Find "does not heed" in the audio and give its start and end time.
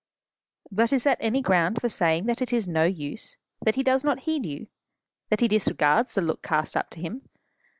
3.83-4.47